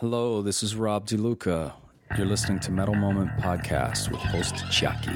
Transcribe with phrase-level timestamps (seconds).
[0.00, 1.74] Hello, this is Rob DeLuca.
[2.16, 5.14] You're listening to Metal Moment Podcast with host Chucky.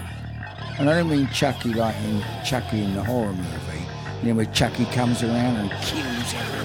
[0.79, 3.87] And I don't mean Chucky like in Chucky in the horror movie,
[4.21, 6.64] you know, where Chucky comes around and kills everyone.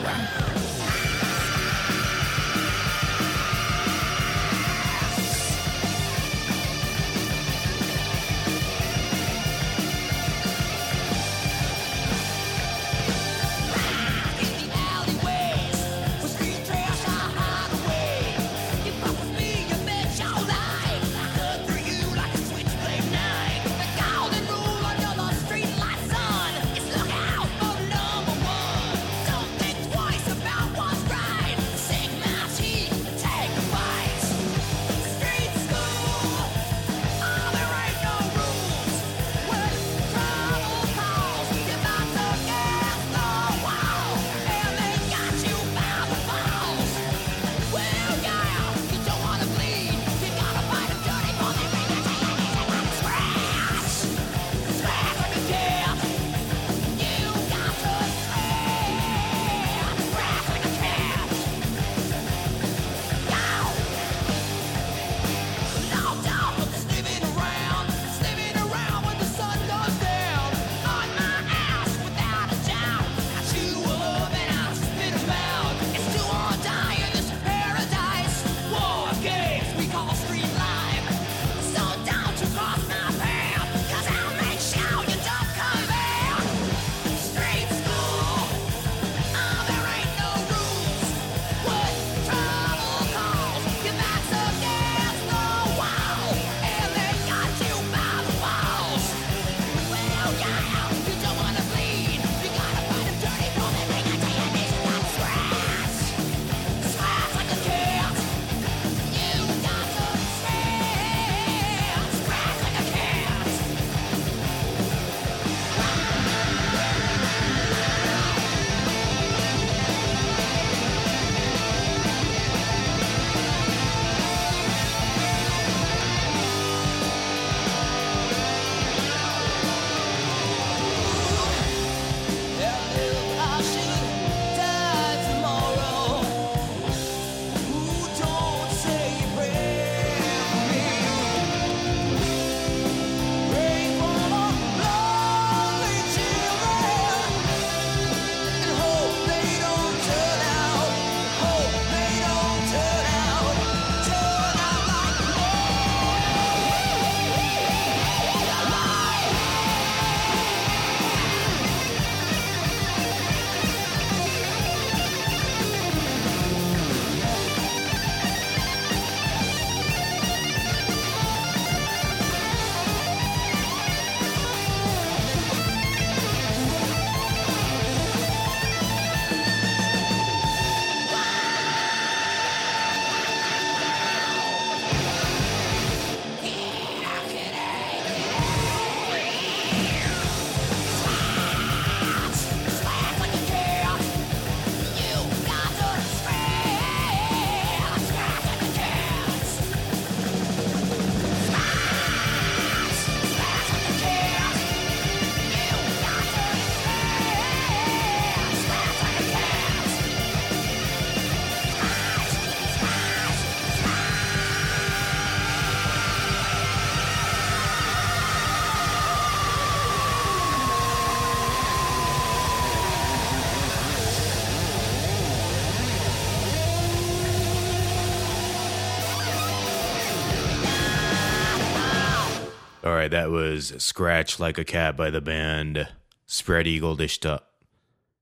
[233.09, 235.89] right, that was Scratch Like a Cat by the band
[236.27, 237.43] Spread Eagle でした。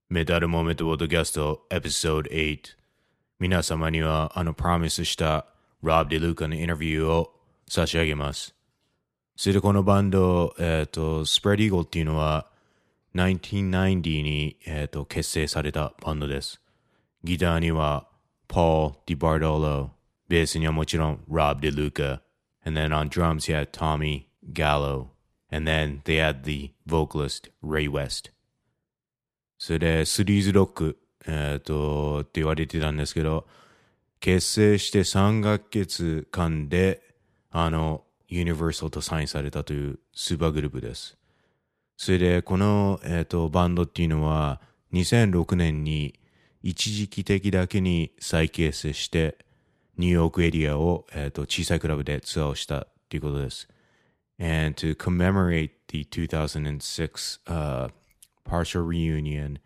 [0.09, 2.59] メタルモメントポッドキャストエピソード8。
[3.41, 5.47] 皆様にはあのプロミスした
[5.83, 7.33] Rob DeLuca のインタビューを
[7.67, 8.55] 差し上げます。
[9.35, 12.47] それでこのバンド、えっ、と、Spread Eagle っていうのは
[13.15, 16.61] 1990に、えっと結成されたバンドです。
[17.25, 18.07] ギターには
[18.47, 19.89] Paul DiBartolo、
[20.29, 25.08] ベースにはもちろん Rob DeLuca、and then on drums he had Tommy Gallo,
[25.50, 28.32] and then they had the vocalist Ray West.
[29.58, 33.46] それでスリーズロック、えっ、と、って言われてたんですけど、
[34.20, 37.02] 結成して3ヶ月間で、
[37.50, 41.16] あの、ユニバーサルとサインされたというスーパーグループです。
[41.96, 44.60] それで、この、えっ、と、バンドっていうのは、
[44.92, 46.18] 2006年に
[46.62, 49.38] 一時期的だけに再結成して、
[49.98, 53.68] ニューヨークエリアを、えー、と小さいクラブでツアーをしたっていうことです。
[54.39, 57.89] And to commemorate the 2006 uh,
[58.43, 59.59] partial reunion,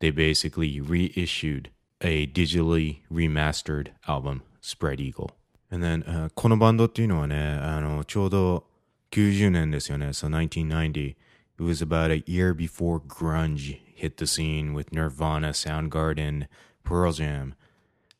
[0.00, 5.30] they basically reissued a digitally remastered album, Spread Eagle.
[5.70, 8.66] And then、uh, このバンドっていうのはね、あのちょうど
[9.10, 10.08] 90年ですよね。
[10.08, 11.16] So 1990.
[11.58, 16.46] It was about a year before grunge hit the scene with Nirvana, Soundgarden,
[16.84, 17.54] Pearl Jam.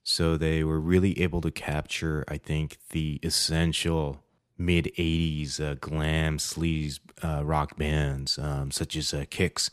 [0.02, 4.22] So they were really able to capture, I think, the essential
[4.57, 9.69] mid 80s uh, glam sleaze uh, rock bands um, such as uh, Kix,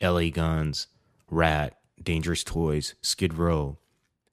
[0.00, 0.86] LA Guns,
[1.30, 3.78] Ratt, Dangerous Toys, Skid Row,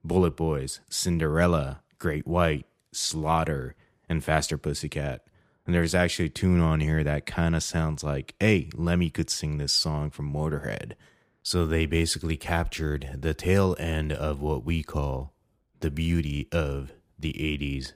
[0.03, 3.75] Bullet Boys, Cinderella, Great White, Slaughter,
[4.07, 5.23] and Faster Pussycat.
[5.65, 9.29] And there's actually a tune on here that kind of sounds like, hey, Lemmy could
[9.29, 10.93] sing this song from Motorhead.
[11.43, 15.33] So they basically captured the tail end of what we call
[15.79, 17.93] the beauty of the 80s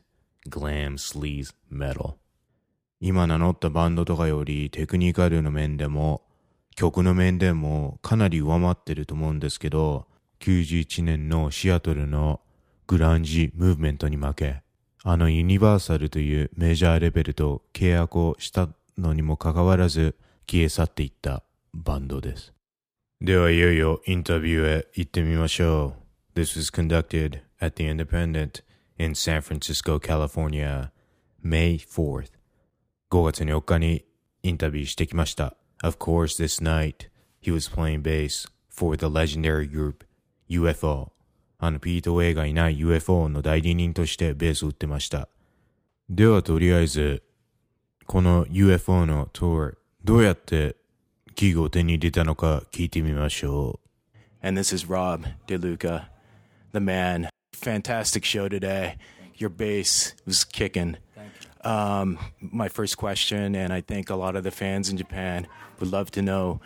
[0.49, 2.13] glam sleaze metal
[2.99, 6.21] 今名乗ったバンドとかよりテクニカルの面でも
[6.75, 10.07] 曲の面でもかなり上回ってると思うんですけど
[10.39, 12.41] 91年のシアトルの
[12.87, 14.61] グランジムーブメントに負け
[15.03, 20.15] あのユニバーサルというメジャーレベルと契約をしたのにもかかわらず
[20.49, 21.43] 消え去っていった
[21.73, 22.53] バンドです。
[23.19, 25.95] ではいよいよインタビューへ行ってみましょ
[26.35, 26.39] う。
[26.39, 28.63] This was conducted at the Independent
[29.00, 30.90] in San Francisco, California,
[31.42, 32.30] May 4th.
[33.10, 34.04] 5月4日に
[34.42, 35.56] インタビューしてきました。
[35.82, 37.08] Of course, this night,
[37.40, 40.04] he was playing bass for the legendary group
[40.48, 41.12] UFO.
[41.58, 45.28] あのピート・ウェイがいない UFO の代理人としてベースを打ってました。
[46.10, 47.22] ではとりあえず、
[48.06, 50.76] この UFO のトール、どうやって
[51.34, 53.80] 器具を手に入れたのか聞いてみましょ
[54.42, 54.46] う。
[54.46, 56.04] And this is Rob DeLuca,
[56.72, 57.28] the man
[57.61, 58.97] fantastic show today.
[59.35, 60.97] Your bass was kicking.
[61.63, 65.47] Um, my first question, and I think a lot of the fans in Japan
[65.79, 66.59] would love to know,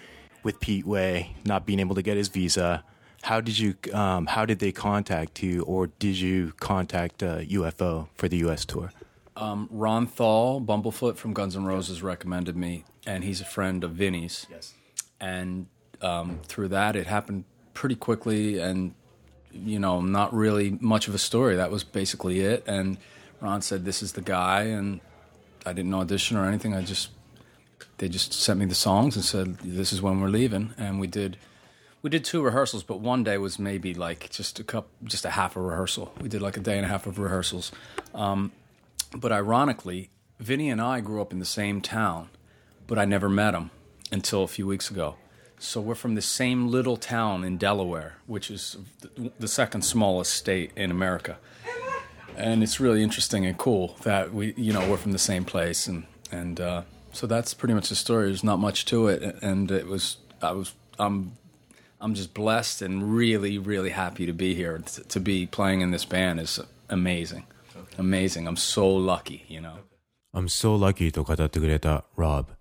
[0.43, 2.83] with Pete Way not being able to get his visa,
[3.23, 8.07] how did you, um, how did they contact you, or did you contact uh, UFO
[8.13, 8.63] for the U.S.
[8.63, 8.91] tour?
[9.35, 13.91] Um, Ron Thal, Bumblefoot from Guns N' Roses, recommended me, and he's a friend of
[13.91, 14.45] Vinnie's.
[14.49, 14.73] Yes.
[15.19, 15.65] And
[16.01, 18.93] um, through that, it happened pretty quickly, and
[19.55, 21.55] you know, not really much of a story.
[21.55, 22.63] That was basically it.
[22.67, 22.97] And
[23.41, 24.99] Ron said, "This is the guy," and
[25.65, 26.75] I didn't audition or anything.
[26.75, 27.09] I just
[27.97, 31.07] they just sent me the songs and said, "This is when we're leaving," and we
[31.07, 31.37] did.
[32.01, 35.31] We did two rehearsals, but one day was maybe like just a cup, just a
[35.31, 36.13] half a rehearsal.
[36.21, 37.71] We did like a day and a half of rehearsals.
[38.13, 38.51] Um,
[39.17, 42.29] but ironically, Vinnie and I grew up in the same town,
[42.85, 43.71] but I never met him
[44.11, 45.15] until a few weeks ago.
[45.58, 48.78] So we're from the same little town in Delaware, which is
[49.38, 51.36] the second smallest state in America.
[52.36, 55.86] And it's really interesting and cool that we, you know, we're from the same place,
[55.86, 56.82] and and uh,
[57.12, 58.28] so that's pretty much the story.
[58.28, 61.32] There's not much to it, and it was I was I'm
[62.00, 64.78] I'm just blessed and really really happy to be here.
[64.78, 66.58] To, to be playing in this band is
[66.88, 67.44] amazing,
[67.98, 68.46] amazing.
[68.46, 69.80] I'm so lucky, you know.
[70.32, 72.53] I'm so lucky と語ってくれた Rob。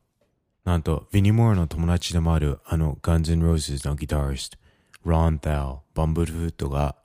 [0.64, 4.58] なんと、ビニモアの友達でもあるあの Guns N' Roses のギタリスト、
[5.04, 6.96] Ron Thal、バンブルフットが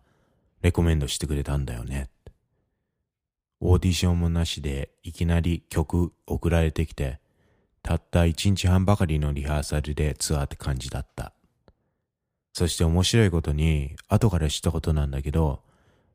[0.61, 2.09] レコメンドしてくれたんだよね。
[3.59, 7.19] オーディションもなしでいきなり曲送られてきて、
[7.81, 11.33] たった一日半ばかりのリハーサルでツアーって感じだった。
[12.53, 15.61] そして面白いことに、後から知ったことなんだけど、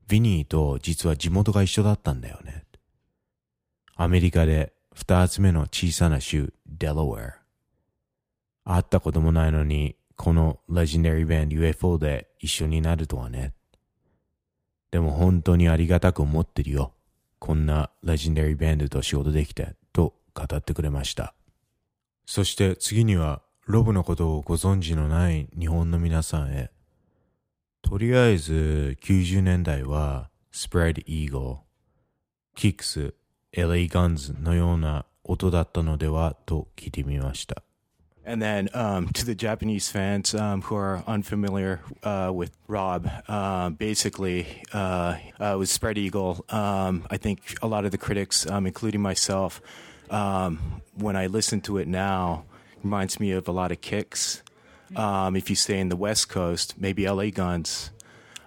[0.09, 2.65] ビニーと実は地元が一緒だったんだよね。
[3.97, 7.35] アメリカで二つ目の小さな州、デラウェ
[8.65, 8.75] ア。
[8.77, 13.53] 会ったこともないのに、このレジェンダリーバンド UFO で一緒になるとはね。
[14.93, 16.95] でも本当にありがたく思ってるよ。
[17.41, 21.35] こんなレジェンダリーバンドと仕事できて、と語ってくれました。
[22.25, 26.71] そして次には、ロブのことをご存知のない日本の皆さんへ。
[27.83, 31.59] とりあえず90年代は、Spread Eagle、
[32.57, 33.13] Kicks、
[33.57, 37.63] LA ガンズのような音だったのではと聞いてみました。
[38.27, 44.47] And then um, to the Japanese fans um, who are unfamiliar uh, with Rob, uh, basically,
[44.73, 49.03] uh, uh with Spread Eagle, um, I think a lot of the critics, um, including
[49.03, 49.61] myself,
[50.09, 52.45] um, when I listen to it now,
[52.83, 54.41] reminds me of a lot of Kix.
[54.97, 57.91] Um, if you stay in the West Coast, maybe LA Guns,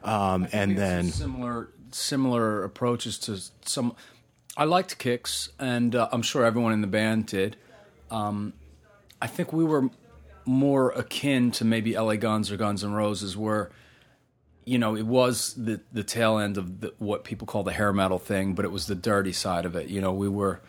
[0.04, 3.96] and then similar similar approaches to some
[4.58, 7.56] I liked Kix, and uh, I'm sure everyone in the band did.
[8.10, 8.54] Um,
[9.22, 9.90] I think we were
[10.46, 13.70] more akin to maybe LA Guns or Guns N' Roses, where
[14.68, 17.94] you know, it was the the tail end of the, what people call the hair
[17.94, 19.88] metal thing, but it was the dirty side of it.
[19.88, 20.60] You know, we were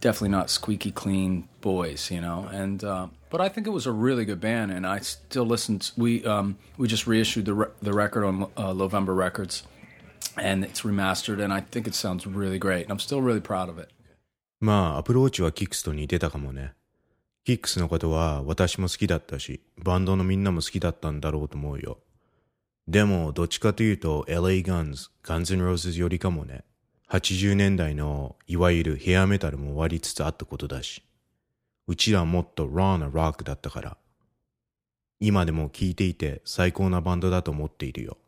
[0.00, 2.46] definitely not squeaky clean boys, you know.
[2.52, 5.78] And uh, but I think it was a really good band, and I still listen.
[5.78, 9.62] To, we um, we just reissued the re- the record on uh, November Records,
[10.42, 12.84] and it's remastered, and I think it sounds really great.
[12.84, 13.88] And I'm still really proud of it.
[14.60, 16.72] まあ、アプローチはキックスと似てたかもね。
[17.44, 21.98] キックスのことは私も好きだったし、バンドのみんなも好きだったんだろうと思うよ。
[22.86, 26.64] でも、どっちかというと LA Guns、Guns N' Roses よりかもね。
[27.08, 31.02] 80年代のいわゆるヘアメタルも終わりつつあったことだし。
[31.86, 33.96] うちらもっとラーなロックだったから。
[35.20, 38.18] 今でも聴いていて最高なバンドだと思っているよ。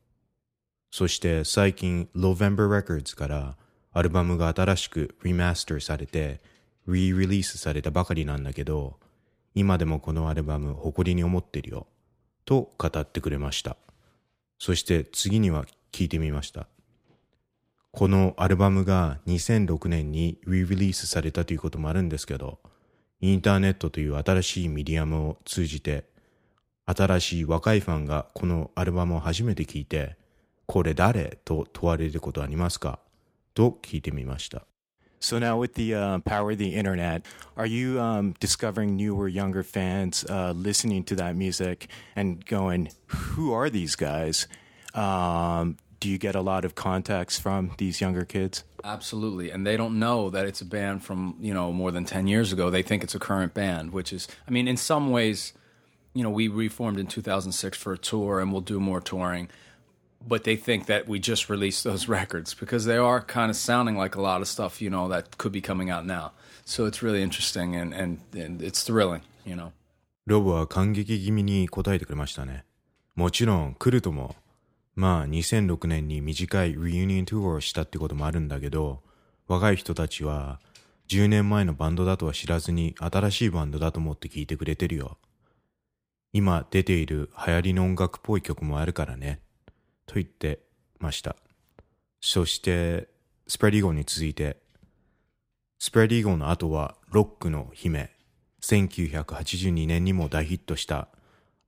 [0.90, 3.56] そして最近 November Records から
[3.92, 6.40] アルバムが新しくリマスターされて
[6.86, 8.98] リリリースされたばかりなんだけど
[9.54, 11.86] 今でもこのアルバム誇りに思ってるよ
[12.44, 13.76] と語ってくれました。
[14.58, 16.66] そして次には聞いてみました。
[17.92, 22.58] このアルバムが2006年にリリリースされたということもあるんですけど、
[23.20, 26.04] インターネットという新しいメディアムを通じて、
[26.86, 30.16] 新しい若いファンがこのアルバムを初めて聞いて、
[30.69, 32.99] これ誰と問われることはありますか
[33.53, 34.65] と聞いてみました。
[35.21, 37.23] So now, with the uh, power of the internet,
[37.55, 42.89] are you um, discovering newer, younger fans uh, listening to that music and going,
[43.35, 44.47] "Who are these guys?"
[44.93, 48.65] Um, do you get a lot of contacts from these younger kids?
[48.83, 52.27] Absolutely, and they don't know that it's a band from you know more than ten
[52.27, 52.69] years ago.
[52.69, 55.53] They think it's a current band, which is, I mean, in some ways,
[56.13, 59.49] you know, we reformed in 2006 for a tour, and we'll do more touring
[60.26, 63.96] But they think that we just released those records because they are kind of sounding
[63.96, 66.32] like a lot of stuff, you know, that could be coming out now.
[66.64, 69.72] So it's really interesting and, and, and it's thrilling, you know.
[70.26, 72.64] ロブは感激気味に答えてくれましたね。
[73.16, 74.36] もちろん来るとも。
[74.94, 79.00] まあ2006年に短い reunion tour をしたってこともあるんだけど、
[79.48, 80.60] 若い人たちは
[81.08, 85.16] 10年前のバンドだとは知らずに新しいバンドだと思って聞いてくれてるよ。
[86.32, 89.40] 今出ている流行りの音楽っぽい曲もあるからね。
[90.10, 90.58] と言って
[90.98, 91.36] ました。
[92.20, 93.08] そして、
[93.46, 94.56] スプレディゴンに続いて、
[95.78, 98.10] スプレディゴンの後は、ロックの姫。
[98.60, 101.06] 1982年にも大ヒットした、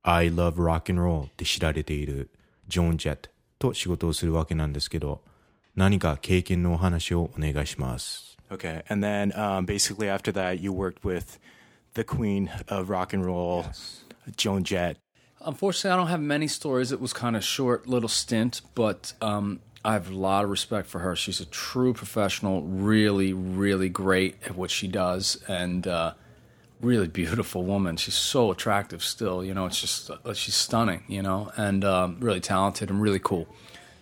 [0.02, 2.30] I love rock and roll って知られている、
[2.66, 3.30] ジョン・ジェット
[3.60, 5.22] と仕事をするわけなんですけど、
[5.76, 8.36] 何か経験のお話をお願いします。
[8.50, 9.30] Okay, and then、
[9.64, 11.38] basically after that, you worked with
[11.94, 13.64] the queen of rock and roll,、
[14.36, 15.00] ジョンジェット
[15.44, 16.92] Unfortunately, I don't have many stories.
[16.92, 20.88] It was kind of short little stint, but um, I have a lot of respect
[20.88, 21.16] for her.
[21.16, 26.14] She's a true professional, really, really great at what she does, and uh,
[26.80, 27.96] really beautiful woman.
[27.96, 29.44] She's so attractive still.
[29.44, 31.02] You know, it's just uh, she's stunning.
[31.08, 33.48] You know, and um, really talented and really cool.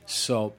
[0.05, 0.53] So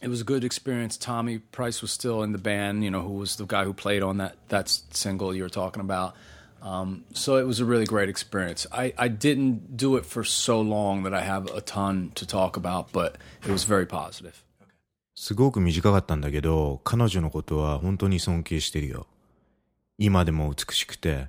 [0.00, 0.96] it was a good experience.
[0.96, 2.84] Tommy Price was still in the band.
[2.84, 5.80] You know, who was the guy who played on that that single you were talking
[5.80, 6.14] about.
[6.62, 8.68] Um, so it was a really great experience.
[8.70, 12.56] I, I didn't do it for so long that I have a ton to talk
[12.56, 14.44] about, but it was very positive.
[15.14, 19.06] すごく短かったんだけど、彼女のことは本当に尊敬してるよ。
[19.98, 21.28] 今でも美しくて、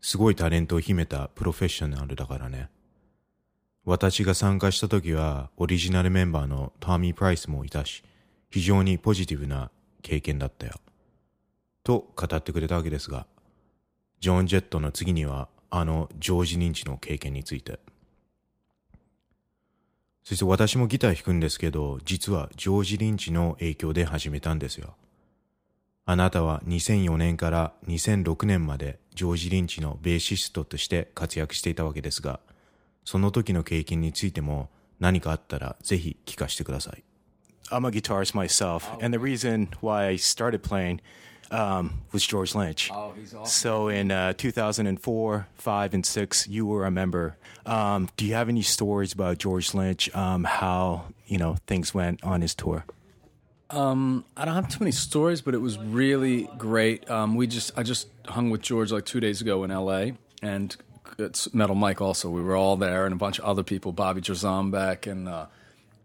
[0.00, 2.70] すごいタレントを秘めたプロフェッショナルだからね。
[3.84, 8.02] 私が参加した時は、オリジナルメンバーのトーミー・プライスもいたし、
[8.50, 9.70] 非常にポジティブな
[10.02, 10.74] 経験だったよ。
[11.84, 13.26] と語ってくれたわけですが、
[14.20, 17.80] ジョン・ジェットの次には、あのジョージ・リンチの経験について。
[20.22, 24.94] そして私もギター弾くんですけど、実はジョージ・リンチの影響で始めたんですよ。
[26.04, 32.40] あなたは2004年から2006年までジョージ・リンチのベーシストとして活躍していたわけですが、
[33.04, 37.02] その時の経験についても何かあったらぜひ聞かせてください。
[37.70, 40.98] I'm a guitarist myself, and the reason why I started playing
[41.50, 42.90] um, was George Lynch.
[42.92, 43.46] Oh, he's awesome.
[43.46, 47.36] So in uh, 2004, 5, and 6, you were a member.
[47.66, 52.22] Um, do you have any stories about George Lynch, um, how, you know, things went
[52.24, 52.84] on his tour?
[53.70, 57.08] Um, I don't have too many stories, but it was really great.
[57.08, 60.14] Um, we just I just hung with George like two days ago in L.A.
[60.42, 60.76] and
[61.18, 62.30] it's Metal Mike also.
[62.30, 65.46] We were all there and a bunch of other people, Bobby Jarzombek and uh,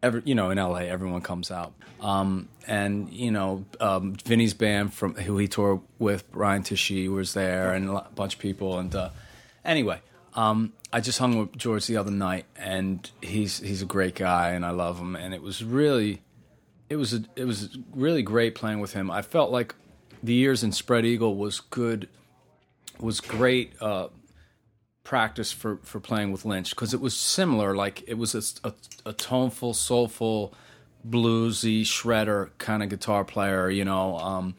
[0.06, 1.74] every you know in LA everyone comes out.
[2.00, 7.34] Um, and you know um, Vinnie's band from who he toured with Ryan Tichy was
[7.34, 9.10] there and a bunch of people and uh,
[9.64, 10.02] anyway.
[10.36, 14.50] Um, I just hung with George the other night, and he's he's a great guy,
[14.50, 15.16] and I love him.
[15.16, 16.22] And it was really,
[16.90, 19.10] it was a, it was really great playing with him.
[19.10, 19.76] I felt like
[20.22, 22.10] the years in Spread Eagle was good,
[23.00, 23.74] was great.
[23.82, 24.10] Uh,
[25.06, 27.74] practice for for playing with Lynch because it was similar.
[27.74, 28.74] Like it was a, a,
[29.06, 30.54] a toneful, soulful,
[31.08, 34.18] bluesy shredder kind of guitar player, you know.
[34.18, 34.56] Um,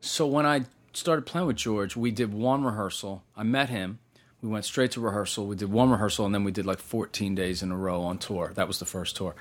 [0.00, 0.62] so when I
[0.94, 3.22] started playing with George, we did one rehearsal.
[3.36, 3.98] I met him.
[4.40, 5.46] We went straight to rehearsal.
[5.46, 8.18] We did one rehearsal, and then we did like 14 days in a row on
[8.18, 8.52] tour.
[8.54, 9.34] That was the first tour,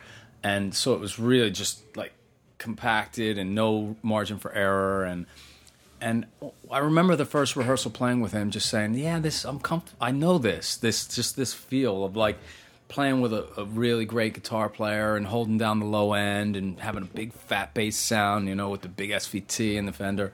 [0.43, 2.13] and so it was really just like
[2.57, 5.27] compacted and no margin for error and
[5.99, 6.25] and
[6.71, 9.97] I remember the first rehearsal playing with him, just saying, "Yeah, this I'm comfortable.
[10.05, 10.77] I know this.
[10.77, 12.37] This just this feel of like
[12.87, 16.79] playing with a, a, really great guitar player and holding down the low end and
[16.79, 20.31] having a big fat bass sound, you know, with the big SVT and the Fender.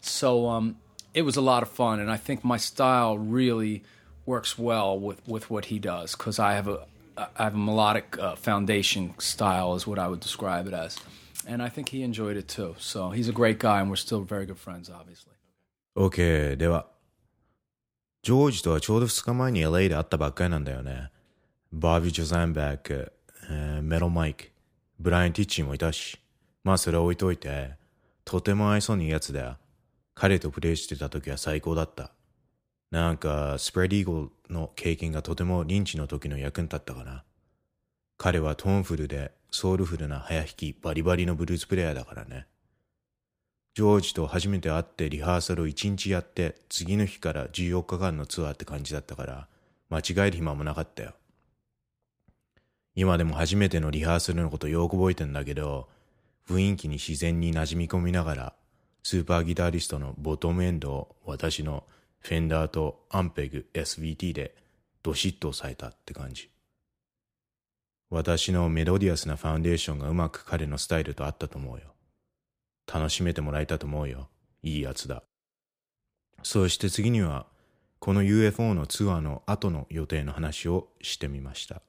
[0.00, 0.76] So um,
[1.14, 3.82] it was a lot of fun, and I think my style really
[4.24, 8.18] works well with with what he does because I have a I have a melodic
[8.18, 10.98] uh, foundation style, is what I would describe it as
[11.47, 12.75] and I think he enjoyed it too.
[12.79, 15.31] So he's a great guy, and we're still very good friends, obviously.
[15.95, 16.87] OK では
[18.23, 21.09] ジョージとはちょうど2日前に LA で会ったばっかりなんだよね
[21.73, 23.11] バービー・ジョザンバック、
[23.49, 24.45] えー、メロマイク
[24.99, 26.17] ブライアン・ティッチもいたし
[26.63, 27.71] まあそれは置いといて
[28.23, 29.57] とても愛想にいいやつだよ
[30.13, 32.11] 彼とプレイしてた時は最高だった
[32.91, 37.23] なんかスプレディーゴルの経験がとてもリンチの時の役に立ったかな
[38.18, 42.46] 彼はトーンフルでソウルフルな早弾きバリバリのブルースプレイヤーだからね。
[43.74, 49.48] ジョージと初めて会ってリハーサルを1日やって次の日から14日間のツアーって感じだったから
[49.90, 51.12] 間違える暇もなかったよ。
[52.94, 55.88] 今でも初めてのリハーサルのことよく覚えてんだけど
[56.48, 58.52] 雰囲気に自然に馴染み込みながら
[59.02, 61.84] スーパーギタリストのボトムエンドを私の
[62.20, 64.54] フェンダーとアンペグ SVT で
[65.02, 66.50] ドシッと押さえたって感じ。
[68.08, 71.94] 私のメロディアスなファンデーションがうまく彼のスタイルと合ったと思うよ。
[72.92, 74.28] 楽しめてもらえたと思うよ。
[74.62, 75.24] いいやつだ。
[76.42, 77.46] そして次には、
[77.98, 81.82] この UFO のツアーの後の予定の話をしてみました。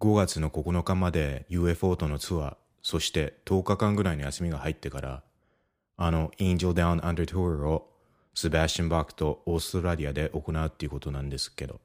[0.00, 5.22] 5月の9日まで UFO とのツアー、そして10日間ぐらいの休みが入ってから、
[5.96, 7.92] あの Angel Down Under Tour を
[8.34, 11.80] セバスチャン・バックとオーストラリアで行うっていうことなんですけど、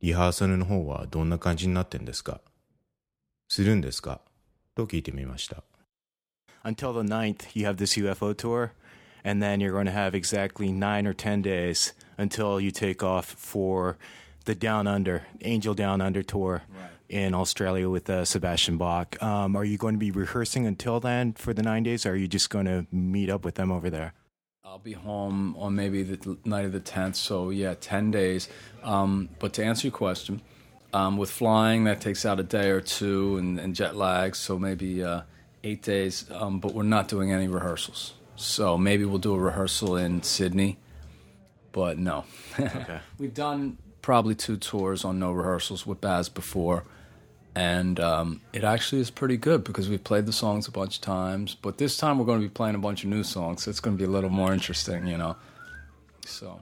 [0.00, 2.40] リハーサルの方はどんな感じになってんですか
[3.48, 4.20] するんですか
[4.74, 5.62] と聞いてみました。
[6.64, 8.72] Until the 9th, you have this UFO tour,
[9.22, 13.26] and then you're going to have exactly nine or 10 days until you take off
[13.26, 13.96] for
[14.44, 16.90] the Down Under, Angel Down Under tour right.
[17.08, 19.22] in Australia with uh, Sebastian Bach.
[19.22, 22.16] Um, are you going to be rehearsing until then for the nine days, or are
[22.16, 24.14] you just going to meet up with them over there?
[24.69, 28.47] I'll be home on maybe the night of the 10th, so yeah, 10 days.
[28.83, 30.43] Um, but to answer your question,
[30.93, 34.59] um, with flying, that takes out a day or two and, and jet lag, so
[34.59, 35.21] maybe uh,
[35.63, 36.29] eight days.
[36.29, 38.13] Um, but we're not doing any rehearsals.
[38.35, 40.77] So maybe we'll do a rehearsal in Sydney,
[41.71, 42.25] but no.
[42.59, 42.99] Okay.
[43.17, 46.83] We've done probably two tours on no rehearsals with Baz before
[47.55, 51.01] and um, it actually is pretty good because we've played the songs a bunch of
[51.01, 51.55] times.
[51.55, 53.79] But this time we're going to be playing a bunch of new songs, so it's
[53.79, 55.35] going to be a little more interesting, you know.
[56.25, 56.59] So.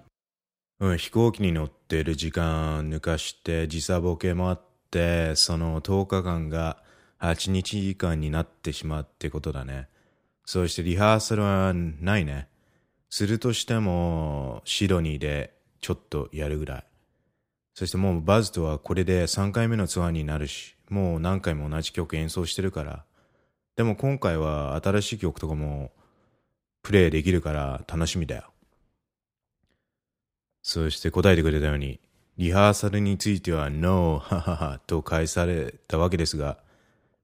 [0.79, 6.77] うん、飛行機に乗ってる時間抜かして時差ボケもあってその10日間が
[7.19, 9.87] 8日間になってしまうってことだね
[10.45, 12.47] そしてリハーサルはないね
[13.09, 16.83] するとしてもシドニーでちょっとやるぐらい
[17.77, 23.05] そしてもうバズとはこれで3回目のツアーになるしもう何回も同じ曲演奏してるから。
[23.75, 25.91] でも今回は新しい曲とかも
[26.81, 28.45] プレイできるから楽しみだよ。
[30.63, 31.99] そして答えてくれたように、
[32.37, 36.57] リハーサルについては No, はははと返されたわけですが、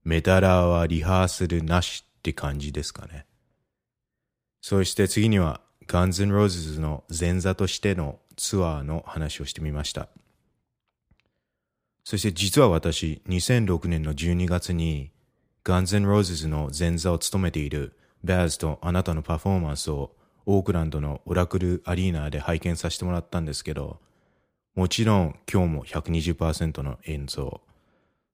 [0.04, 3.26] メタラーはリハーサルなしって感じですかね。
[4.62, 10.10] そして次には、ガンズ・ローズの前座としてのツアーの話をしてみました。
[12.04, 15.12] そして実は私、2006年の12月に、
[15.63, 20.12] ガンズ・ローズの前座を務めているバーズとあなたのパフォーマンスを
[20.46, 24.00] オークランドのオラクルアリーナで拝見させてもらったんですけど、
[24.76, 27.62] もちろん今日も120%の演奏。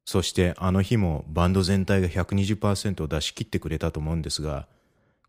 [0.05, 4.67] そしてあの日もバンド全体が120%を出し切ってくれたと思うんですが、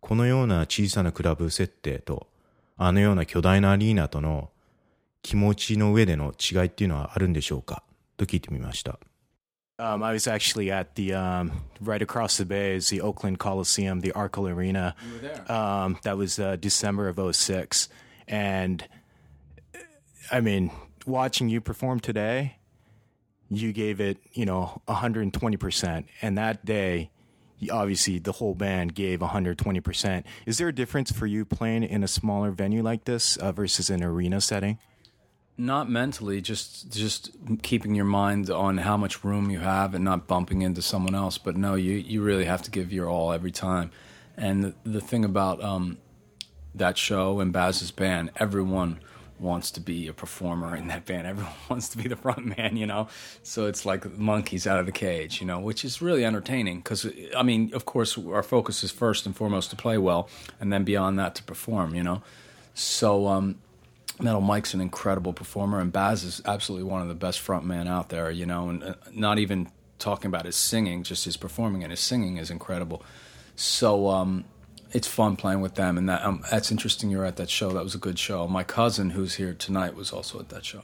[0.00, 2.26] このような小さなクラブ設定と、
[2.78, 4.48] あのような巨大なアリーナとの
[5.20, 7.82] 気持ちの上での違いっていうのはあるんでしょうか？
[8.20, 8.98] と聞いてみました。
[9.78, 14.12] Um, I was actually at the um, right across the bay is the Oakland Coliseum, the
[14.12, 14.94] Oracle Arena.
[15.48, 17.88] Um, that was uh, December of 06.
[18.28, 18.86] And
[20.30, 20.70] I mean,
[21.06, 22.58] watching you perform today,
[23.48, 26.04] you gave it, you know, 120%.
[26.20, 27.10] And that day,
[27.72, 30.24] obviously the whole band gave 120%.
[30.44, 33.88] Is there a difference for you playing in a smaller venue like this uh, versus
[33.88, 34.78] an arena setting?
[35.60, 37.30] Not mentally, just just
[37.62, 41.36] keeping your mind on how much room you have and not bumping into someone else.
[41.36, 43.90] But no, you you really have to give your all every time.
[44.36, 45.98] And the, the thing about um,
[46.74, 49.00] that show and Baz's band, everyone
[49.38, 51.26] wants to be a performer in that band.
[51.26, 53.08] Everyone wants to be the front man, you know.
[53.42, 56.78] So it's like monkeys out of the cage, you know, which is really entertaining.
[56.78, 60.72] Because I mean, of course, our focus is first and foremost to play well, and
[60.72, 62.22] then beyond that to perform, you know.
[62.74, 63.58] So um,
[64.19, 67.87] Metal Mike's an incredible performer, and Baz is absolutely one of the best front men
[67.87, 68.69] out there, you know.
[68.69, 72.49] And uh, not even talking about his singing, just his performing and his singing is
[72.49, 73.03] incredible.
[73.55, 74.09] So.
[74.09, 74.45] Um,
[74.91, 77.09] it's fun playing with them, and that um, that's interesting.
[77.09, 77.71] You're at that show.
[77.71, 78.47] That was a good show.
[78.47, 80.83] My cousin, who's here tonight, was also at that show.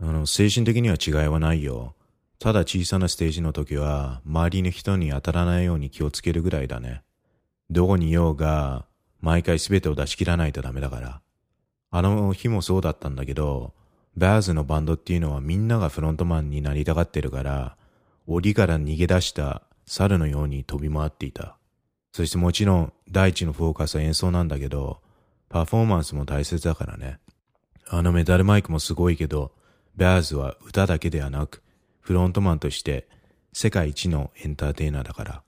[0.00, 1.94] あの、精神的には違いはないよ。
[2.40, 7.02] ただ小さなステージの時は、周りの人に当たらないように気をつけるぐらいだね。
[7.70, 8.86] どこにいようが、
[9.20, 11.20] 毎回全てを出し切らないとダメだから。
[11.89, 13.73] あの日もそうだったんだけど、
[14.15, 17.77] バーズのバンドっていうのはみんながフロントマンになりたがってるから、
[18.25, 21.55] 檻から逃げ出した猿のように飛び回っていた。
[22.11, 24.99] そしてもちろん第一のフォーカスは演奏なんだけど、
[25.49, 27.19] パフォーマンスも大切だからね。
[27.89, 29.51] あのメタルマイクもすごいけど、
[29.95, 31.63] バーズは歌だけではなく、
[32.01, 33.07] フロントマンとして
[33.53, 35.43] 世界一のエンターテイナーだから。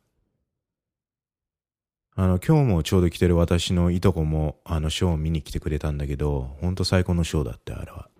[2.21, 8.09] あの、今日もちょうど来てる私のいとこもあのショーを見に来てくれたんだけど、ほんと最高のショーだって、あれは。
[8.09, 8.11] っ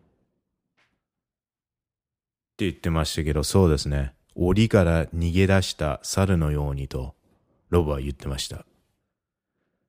[2.55, 4.13] て言ってましたけど、そうですね。
[4.35, 7.13] 檻から逃げ出した猿のようにと、
[7.71, 8.65] ロボは言ってました。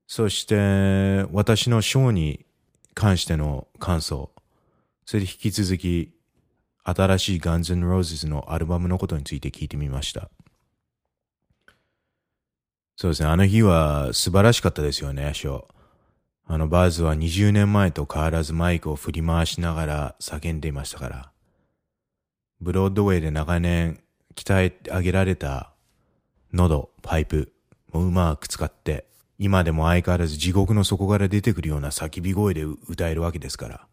[0.09, 2.45] そして、私のショーに
[2.95, 4.33] 関しての感想。
[5.07, 6.11] それで引き続き、
[6.83, 10.31] 新しい Guns N' Roses のアルバムのことについて聞いてみました。
[13.01, 15.65] そうですね、あの日は素晴らしかったですよね、ショー。
[16.45, 21.31] あのバーズは20年前と変わらずマイクを振り回しながら叫んでいましたから。
[22.61, 24.01] ブロードウェイで長年
[24.35, 25.73] 鍛え上げられた
[26.53, 27.55] 喉、パイプ、
[27.91, 29.07] もうまく使って、
[29.39, 33.87] 今でも相変わらず地獄の底から出てくるような叫び声で歌えるわけですから。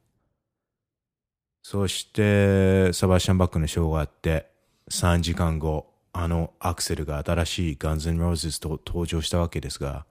[1.63, 4.47] そして、サバシャンバックのショーがあって、
[4.91, 10.05] 3時間後、あのアクセルが新しいガンズ・ンローズズと登場したわけですが、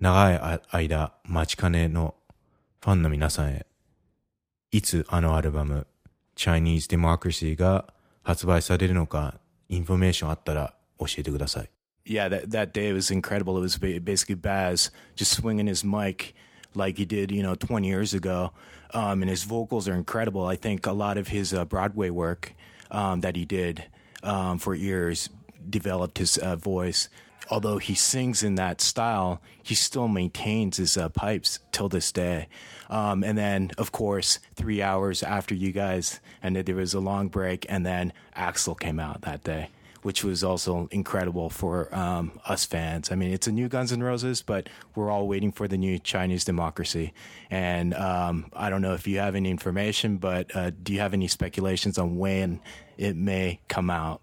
[0.00, 2.14] 長い間待ちかねの
[2.82, 3.66] ファンの皆さんへ、
[4.72, 5.86] いつあのアルバム、
[6.36, 7.86] Chinese Democracy が
[8.22, 9.38] 発売されるのか、
[9.68, 11.70] インフォメーションあったら教えてください。
[12.06, 13.58] yeah, that that day was incredible.
[13.58, 16.34] It was basically Baz just swinging his mic
[16.74, 18.52] like he did, you know, 20 years ago.
[18.94, 20.46] Um, and his vocals are incredible.
[20.46, 22.54] I think a lot of his uh, Broadway work
[22.90, 23.84] um, that he did
[24.26, 25.28] um, for years
[25.68, 27.08] developed his uh, voice.
[27.48, 32.48] Although he sings in that style, he still maintains his uh, pipes till this day.
[32.90, 37.28] Um, and then, of course, three hours after you guys, and there was a long
[37.28, 39.68] break, and then Axl came out that day
[40.06, 43.10] which was also incredible for um, us fans.
[43.10, 45.98] I mean, it's a new Guns N' Roses, but we're all waiting for the new
[45.98, 47.12] Chinese democracy.
[47.50, 51.12] And um, I don't know if you have any information, but uh, do you have
[51.12, 52.60] any speculations on when
[52.96, 54.20] it may come out?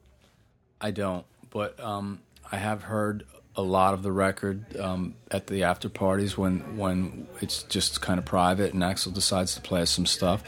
[0.80, 3.26] I don't, but um, I have heard
[3.58, 8.20] a lot of the record um, at the after parties when when it's just kind
[8.20, 10.44] of private and Axl decides to play us some stuff,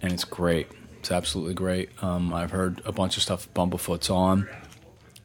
[0.00, 0.68] and it's great.
[1.06, 1.90] It's absolutely great.
[2.02, 4.48] Um, I've heard a bunch of stuff Bumblefoot's on.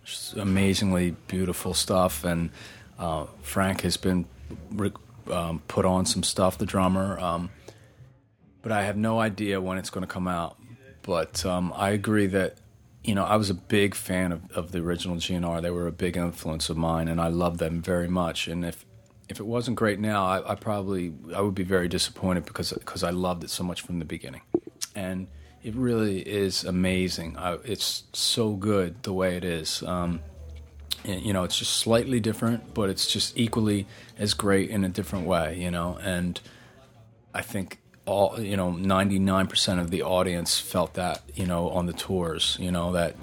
[0.05, 2.23] Just amazingly beautiful stuff.
[2.23, 2.51] And
[2.99, 4.27] uh, Frank has been
[5.31, 7.19] um, put on some stuff, the drummer.
[7.19, 7.49] Um,
[8.61, 10.55] but I have no idea when it's going to come out.
[11.01, 12.57] But um, I agree that,
[13.03, 15.63] you know, I was a big fan of, of the original GNR.
[15.63, 18.47] They were a big influence of mine, and I love them very much.
[18.47, 18.85] And if
[19.29, 23.01] if it wasn't great now, I, I probably I would be very disappointed because because
[23.03, 24.41] I loved it so much from the beginning.
[24.93, 25.25] And
[25.63, 27.37] it really is amazing.
[27.37, 29.83] Uh, it's so good the way it is.
[29.83, 30.21] Um,
[31.03, 34.89] and, you know, it's just slightly different, but it's just equally as great in a
[34.89, 35.57] different way.
[35.59, 36.39] You know, and
[37.33, 41.21] I think all you know, ninety nine percent of the audience felt that.
[41.33, 42.57] You know, on the tours.
[42.59, 43.15] You know that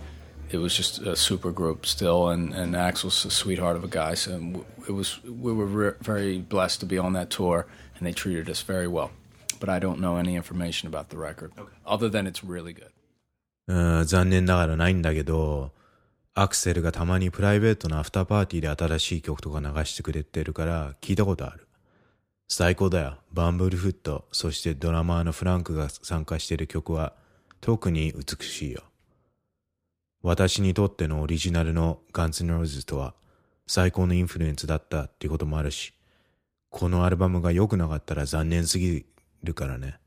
[0.51, 4.15] it was just a super group still, and and Axl's a sweetheart of a guy.
[4.15, 7.67] So it was we were re- very blessed to be on that tour,
[7.99, 9.11] and they treated us very well.
[9.59, 11.51] But I don't know any information about the record,
[11.85, 12.91] other than it's really good.
[13.67, 15.73] うん残念ながらないんだけど、
[16.35, 21.67] アクセルがたまにプライベートなアフターパーティーで新しい曲とか流してくれてるから聞いたことある。
[22.49, 23.19] 最高だよ。
[23.33, 27.13] バンブルフット、そしてドラマーのフランクが参加している曲は
[27.61, 28.83] 特に美しいよ。
[30.23, 33.15] 私にとってのオリジナルのガンズ・ノーズとは
[33.67, 35.93] 最高のインフルエンスだったっていうこともあるし、
[36.71, 39.05] このアルバムが良くなかったら残念すぎ
[39.43, 39.99] るからね。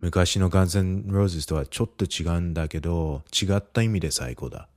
[0.00, 4.68] 昔のガンズンローズとはちょっと違うんだけど、違った意味で最高だ。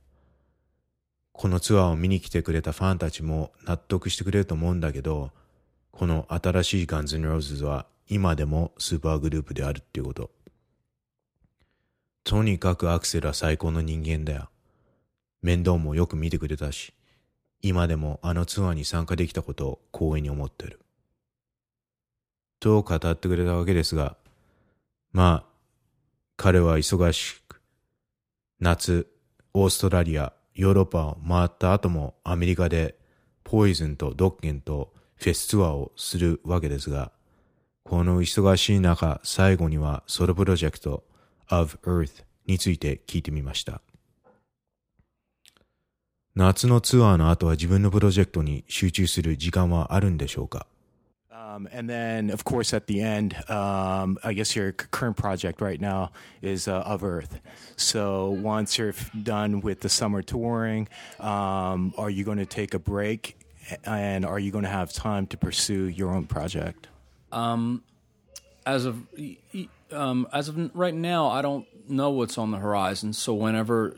[1.32, 5.30] このツアーを見に来てくれたファンたちも納得してくれると思うんだけど、
[5.92, 10.30] この新しいガンズンローズは今でもスーパーグループであるっていうこと。
[12.24, 14.48] とにかくアクセルは最高の人間だよ。
[15.42, 16.94] 面倒もよく見てくれたし、
[17.60, 20.80] 今でもあのツアーに参加できたことを光栄に思ってる。
[22.60, 24.16] と語ってくれたわけですが、
[25.12, 25.48] まあ、
[26.36, 27.60] 彼は忙しく、
[28.60, 29.08] 夏、
[29.54, 32.96] オーストラリア、ヨーロッパを回った後もアメリカで
[33.44, 37.12] ポイズンとドッケンとフェスツアーをするわけですが、
[37.84, 41.04] この忙しい中、最後にはソロプロジェクト
[41.48, 43.80] of Earth について聞いてみました。
[46.34, 50.66] 夏のツアーの後は自分のプロジェクトに集中する時間はあるんでしょうか？
[51.48, 56.12] Um, and then, of course, at the end, um, I guess your current project right now
[56.42, 57.40] is uh, Of Earth.
[57.76, 62.78] So once you're done with the summer touring, um, are you going to take a
[62.78, 63.38] break?
[63.84, 66.88] And are you going to have time to pursue your own project?
[67.32, 67.82] Um,
[68.66, 69.06] as of
[69.90, 73.14] um, as of right now, I don't know what's on the horizon.
[73.14, 73.96] So whenever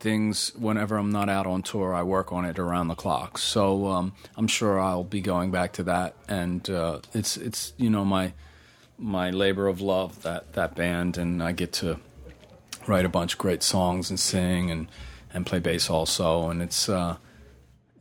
[0.00, 1.94] things whenever I'm not out on tour.
[1.94, 5.72] I work on it around the clock, so um, I'm sure I'll be going back
[5.74, 6.14] to that.
[6.28, 8.32] And uh, it's it's you know my
[8.98, 11.98] my labor of love that that band, and I get to
[12.86, 14.88] write a bunch of great songs and sing and
[15.32, 16.88] and play bass also, and it's.
[16.88, 17.16] Uh,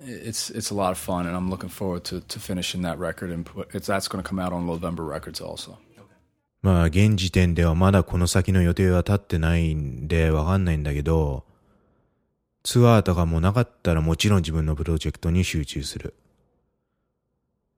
[0.04, 3.30] it's it's a lot of fun, and I'm looking forward to, to finishing that record
[3.30, 5.78] and put it's that's going to come out on November Records also.
[6.64, 11.44] まあ現時点ではまだこの先の予定は立ってないんでわかんないんだけど、
[12.67, 16.15] ツアーとかもなかったらもちろん自分のプロジェクトに集中する。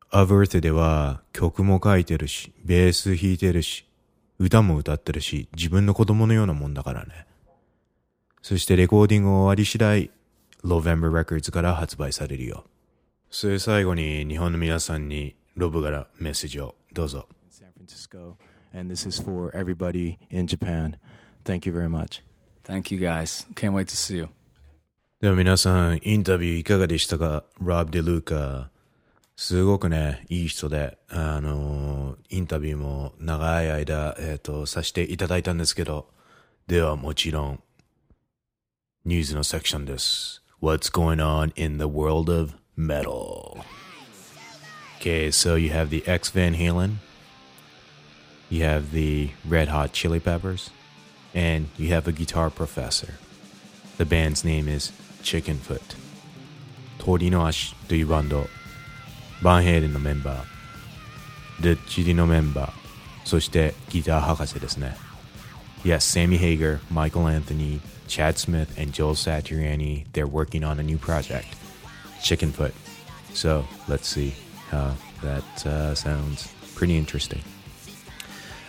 [0.08, 3.84] アブースでは曲も書いてるし、ベース弾いてるし、
[4.38, 7.26] 歌も歌ってるし、自分の子供のようなもんだからね。
[8.40, 10.10] そしてレコーディング終わり次第、
[10.64, 12.64] November Records から発売されるよ。
[13.30, 17.28] それ最後に日本の皆さんにロブからメッセージをどうぞ。
[17.50, 18.36] San Francisco,
[18.74, 20.96] and this is for everybody in Japan.
[21.44, 22.22] Thank you very much.
[22.64, 23.46] Thank you guys.
[23.54, 24.37] Can't wait to see you.
[25.23, 28.69] では皆さん、インタビューいかがでしたかロブ・デ・ルーカ。
[29.37, 36.09] すごくね、いい人で、あの、インタビューも長い間、えっ、ー、と、させていただいたんですけど、
[36.67, 37.63] ではもちろん、
[39.05, 40.43] ニュースのセクションです。
[40.61, 43.63] What's going on in the world of metal?
[44.99, 46.95] Okay, so you have the X Van Halen,
[48.49, 50.69] you have the Red Hot Chili Peppers,
[51.33, 53.15] and you have a guitar professor.
[53.97, 54.91] The band's name is
[55.28, 55.80] Chickenfoot
[56.98, 58.46] 鳥の足というバンド
[59.42, 62.72] バンヘイレンのメンバーレッチリのメンバー
[63.26, 64.96] そしてギター博士ですね
[65.84, 70.98] Yes, Sammy Hagar, Michael Anthony, Chad Smith, and Joe Satriani, they're working on a new
[70.98, 71.46] project,
[72.20, 72.72] Chickenfoot.
[73.32, 74.34] So let's see
[74.70, 76.52] how that uh, sounds.
[76.74, 77.42] Pretty interesting.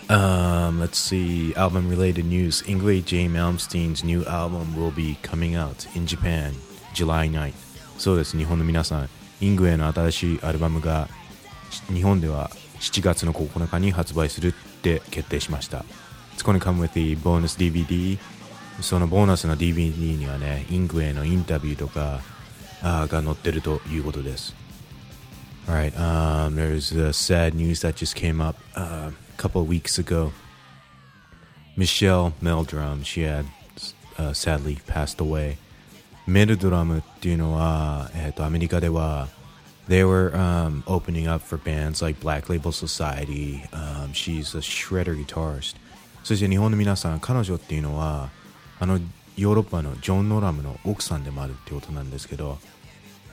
[0.10, 1.54] Um, let's see.
[1.56, 2.64] Album related news.
[2.64, 3.28] Ingrid J.
[3.28, 6.56] Malmsteen's new album will be coming out in Japan
[6.96, 7.54] July 9th.
[8.00, 8.36] そうです。
[8.36, 11.08] 日本の皆さん、イングウェイの新しいアルバムが
[11.94, 15.86] 日本では7月の9日に発売するって決定しました。
[16.36, 18.18] It's gonna come with the bonus DVD.
[18.82, 22.22] そのボーナスの DVD にはね、イングウェイのインタビューとか
[22.82, 24.56] が載ってるということです。
[25.69, 28.57] Alright, um, there's a sad news that just came up.
[28.77, 30.33] Uh, couple of weeks ago.
[31.77, 33.47] Michelle Meldrum, she had
[34.19, 35.59] uh, sadly passed away.
[36.27, 39.29] メルドラムっていうのは、えっと、アメリカでは、
[39.89, 43.63] they were um, opening up for bands like Black Label Society.
[43.73, 45.77] Um, she's a shredder guitarist.
[46.23, 48.31] そして日本の皆さん、彼女っていうのは、
[48.81, 48.99] あの、
[49.37, 52.59] ヨーロッパのジョン・ノラムの奥さんでもあるってことなんですけど、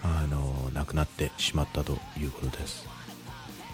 [0.06, 2.88] あの、亡くなってしまったということです。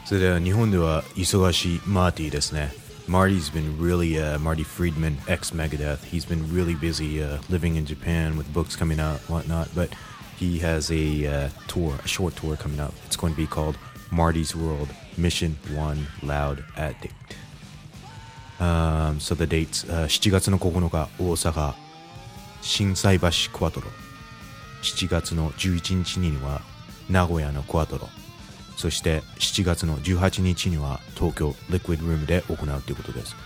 [0.06, 2.72] それでは日本では忙しいマーティですね。
[3.08, 8.38] Marty's been really, uh, Marty Friedman, ex Megadeth, he's been really busy uh, living in Japan
[8.38, 9.90] with books coming out whatnot, but
[10.38, 12.94] he has a uh, tour, a short tour coming up.
[13.06, 13.78] It's going to be called
[14.12, 17.36] Marty's World Mission One Loud Addict.
[18.60, 21.74] Um, so the dates, uh, 7月の9日、大阪、
[22.62, 23.88] 心斎橋クワトロ。
[24.83, 26.61] 7月の11日には、
[27.09, 28.09] 名古屋のクワトロ。
[28.77, 33.37] そして7月の18日には東京リクイッドルームで行うということです。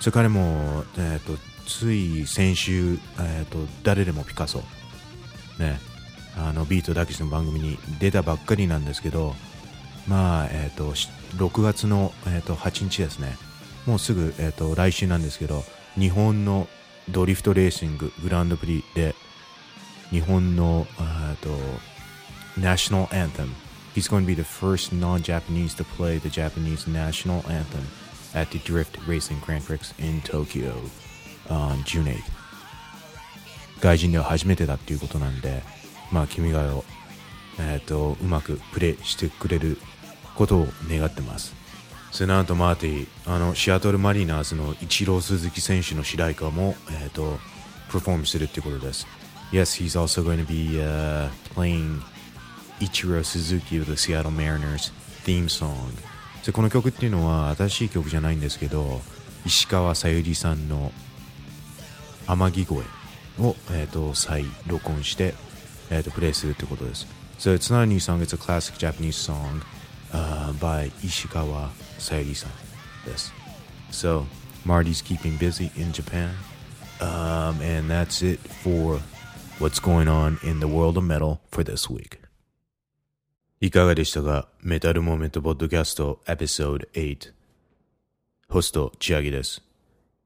[0.00, 4.62] それからも、えーと、つい先週、えーと、誰でもピカソ、
[5.58, 5.80] ね、
[6.36, 9.34] あのビートだけしの番組に出たばっかりなんですけど
[10.06, 10.92] まあ、えーと、
[11.36, 13.36] 6月の、えー、と8日ですね。
[13.86, 15.64] もうすぐ、えー、と来週なんですけど
[15.98, 16.68] 日本の
[17.08, 19.14] ドリフトレーシンググランドプリで
[20.10, 21.50] 日本のえーと
[22.58, 23.54] national anthem
[23.94, 27.86] he's going to be the first non-Japanese to play the Japanese national anthem
[28.34, 30.72] at the Drift Racing Grand Prix in Tokyo
[31.48, 32.22] on June 8th
[33.80, 35.62] 外人では初めてだっていうことなんで
[36.12, 36.82] まあ君が代
[37.62, 39.76] えー、とうまくプレーしてくれる
[40.34, 41.54] ことを願ってます
[42.10, 47.38] その後マーティあのシアトルマリーナーズのイチロー鈴木選手の主題歌も、えー、と
[47.90, 49.06] プフォームするっていうことです
[49.51, 52.01] Yes, he's also going to be、uh, playing
[52.79, 54.91] Ichiro Suzuki of the Seattle Mariners
[55.23, 55.75] theme song
[56.45, 59.01] でこの曲っていうのは新しい曲じゃないんですけど
[59.45, 60.91] 石川さゆりさんの
[62.27, 62.83] 天城声
[63.39, 65.33] を、えー、と再録音して、
[65.89, 67.07] えー、とプレイするってことです
[67.39, 69.61] So it's not a new song, it's a classic Japanese song
[70.13, 72.49] uh, by Ishikawa Sayuri-san.
[73.05, 73.31] Yes.
[73.91, 74.25] So
[74.63, 76.31] Marty's keeping busy in Japan.
[77.01, 79.01] Um, and that's it for
[79.60, 82.18] what's going on in the world of metal for this week.
[83.60, 84.48] いかがでしたか？
[84.62, 87.32] メタルモーメントポッドキャストエピソード8。
[88.48, 89.62] ホスト、千秋です。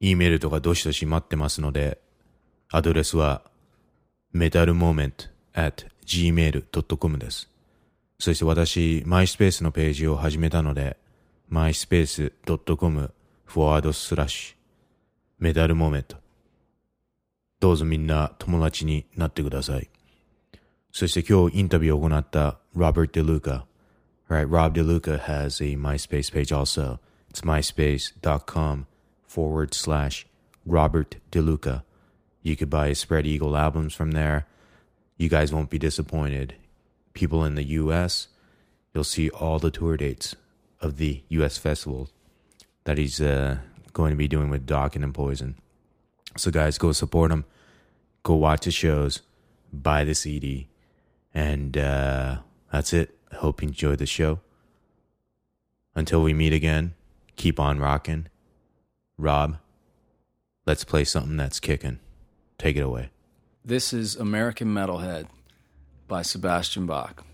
[0.01, 1.99] E メールとかどしどし待ってますので、
[2.71, 3.43] アドレスは、
[4.33, 7.49] メタルモーメント at gmail.com です。
[8.19, 10.97] そして私、MySpace のページを始めたので、
[11.51, 13.13] myspace.com
[13.45, 14.55] フォワードスラッシュ
[15.39, 16.24] メダルモメント。
[17.65, 19.89] どうぞみんな友達になってください。
[20.93, 23.65] そして今日インタビューを行った Robert De Luca。
[24.29, 27.01] Right, Rob De Luca has a MySpace page also.
[27.31, 28.87] It's myspace.com
[29.27, 30.27] forward slash
[30.67, 31.85] Robert De Luca.
[32.43, 34.45] You could buy Spread Eagle albums from there.
[35.17, 36.57] You guys won't be disappointed.
[37.15, 38.29] People in the US,
[38.93, 40.37] you'll see all the tour dates
[40.83, 42.13] of the US festivals
[42.85, 43.57] that he's uh,
[43.95, 45.55] going to be doing with Dokken and Poison.
[46.37, 47.47] So, guys, go support him.
[48.25, 49.21] Go watch the shows.
[49.73, 50.69] Buy the CD.
[51.33, 52.39] And uh,
[52.73, 53.17] that's it.
[53.35, 54.41] Hope you enjoyed the show.
[55.95, 56.95] Until we meet again,
[57.37, 58.27] keep on rocking.
[59.17, 59.59] Rob,
[60.67, 62.01] let's play something that's kicking.
[62.59, 63.11] Take it away.
[63.65, 65.27] This is American Metalhead
[66.09, 67.25] by Sebastian Bach.